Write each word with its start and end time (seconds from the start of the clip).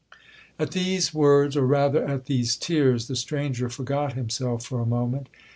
'At 0.57 0.71
these 0.71 1.13
words, 1.13 1.55
or 1.55 1.67
rather 1.67 2.03
at 2.03 2.25
these 2.25 2.55
tears, 2.55 3.07
the 3.07 3.15
stranger 3.15 3.69
forgot 3.69 4.13
himself 4.13 4.65
for 4.65 4.81
a 4.81 4.83
moment. 4.87 5.29